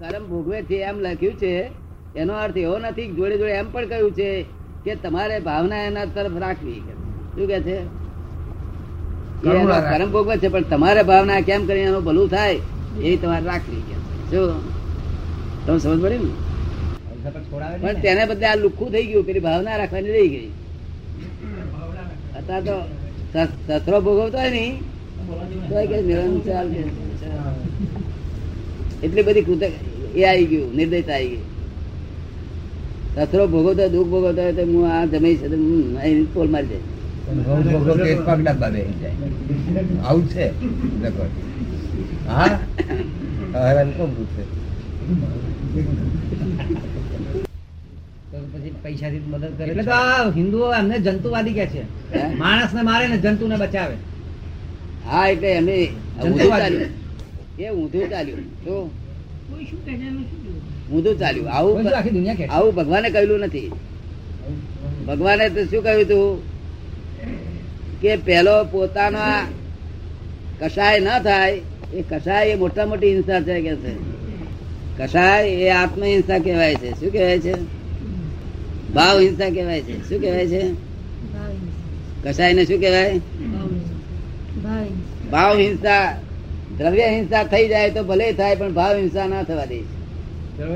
[0.00, 1.70] કર્મ ભોગવે છે એમ લખ્યું છે
[2.16, 4.42] એનો અર્થ એવો નથી જોડે જોડે એમ પણ કહ્યું છે
[4.84, 6.80] કે તમારે ભાવના એના તરફ રાખવી.
[7.34, 7.78] શું કે છે.
[9.42, 12.58] કર્મ ભોગવે છે પણ તમારે ભાવના કેમ કરીને એનું ભલું થાય
[13.02, 13.96] એ તમારે રાખવી કે.
[14.30, 14.50] શું?
[15.66, 16.32] તમે સમજ પડી ને?
[17.80, 20.50] પણ તેને બદલે આ લુખ્ખું થઈ ગયું પેલી ભાવના રાખવાની રહી ગઈ.
[22.38, 22.78] અત્યારે તો
[23.66, 24.66] સસરો ભોગવતો હોય ને
[25.68, 26.64] તો નિરંતર
[29.04, 29.76] એટલી બધી કૃતજ્ઞ
[30.18, 31.44] એ આવી ગયું નિર્દયતા આવી ગઈ.
[33.14, 35.46] સસરો ભોગવતા દુઃખ ભોગવતા હોય તો હું આ જમી છે
[36.02, 36.84] અહીં પોલ મારી જાય.
[48.82, 49.94] પૈસાથી મદદ કરે એટલે
[50.38, 51.82] હિન્દુઓ એમને જંતુવાદી કે છે.
[52.42, 53.96] માણસ ને મારે ને જંતુને બચાવે.
[55.08, 55.86] હા એટલે એમની
[57.58, 58.64] એ ઊંધું ચાલ્યું.
[58.64, 58.90] તો
[60.92, 61.50] ઊંધું ચાલ્યું.
[61.52, 61.82] આવું
[62.50, 63.70] આવું ભગવાને કહ્યું નથી.
[65.06, 66.42] ભગવાને તો શું કહ્યું હતું
[68.00, 69.42] કે પેલો પોતાના
[70.60, 71.60] કસાય ના થાય
[71.94, 73.94] એ કસાય એ મોટા મોટી હિંસા છે કે છે?
[74.98, 77.00] કસાય એ આત્મહિંસા કહેવાય છે.
[77.00, 77.54] શું કહેવાય છે?
[78.94, 80.08] ભાવ હિંસા કહેવાય છે.
[80.08, 80.62] શું કહેવાય છે?
[82.24, 83.20] કસાય ને શું કહેવાય?
[85.30, 86.18] ભાવ હિંસા
[86.78, 89.78] દ્રવ્ય હિંસા થઈ જાય તો ભલે થાય પણ ભાવ હિંસા ના થવા દે.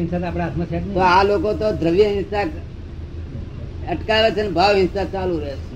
[0.00, 2.44] હિંસા તો આપણા હાથમાં છે તો આ લોકો તો દ્રવ્ય હિંસા
[3.92, 5.66] અટકાવે છે ને ભાવ હિંસા ચાલુ રહે છે.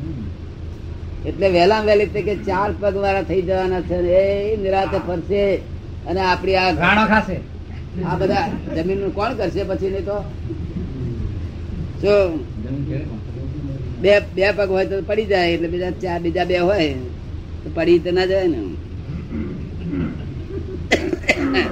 [1.28, 5.42] એટલે વહેલા વહેલી તકે ચાર પગ વાળા થઈ જવાના છે એ નિરાતે ફરશે
[6.08, 7.36] અને આપડી આ ગાણો ખાશે.
[8.08, 10.18] આ બધા જમીનનું કોણ કરશે પછી નહીં તો?
[12.00, 12.30] શું
[14.02, 16.88] બે બે પગ હોય તો પડી જાય એટલે બીજા ચાર બીજા બે હોય.
[17.62, 18.74] તો પડી તો ના જાય ને હિંસા.
[20.86, 21.64] સમજ પડી ને?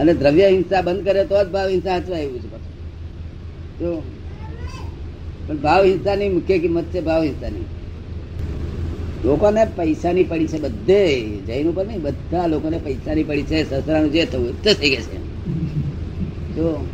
[0.00, 2.56] અને દ્રવ્ય હિંસા બંધ કરે તો જ ભાવ હિંસા હાચવા એવું છે.
[5.46, 7.64] પણ ભાવ હિંસાની મુખ્ય કિંમત છે ભાવ હિંસાની.
[9.24, 11.22] લોકોને પૈસાની પડી છે બધે.
[11.46, 13.70] જૈન ઉપર નહીં બધા લોકોને પૈસાની પડી છે.
[13.70, 15.16] સસરાનું જે થવું તે થઈ ગયા છે.
[16.54, 16.86] જો.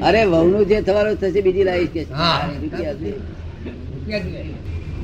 [0.00, 2.12] અરે વહુનું જે થવાનું થશે બીજી લાવીશ કે છે.
[2.12, 2.38] હા.
[2.62, 3.10] રૂપિયા છે.
[3.88, 4.54] રૂપિયા જોઈએ.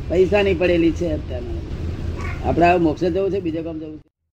[0.09, 1.51] પૈસાની પડેલી છે અત્યારે
[2.45, 4.09] આપડે મોક્ષે જવું છે બીજે કામ જવું છે